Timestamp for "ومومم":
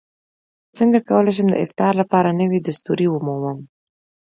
3.09-3.59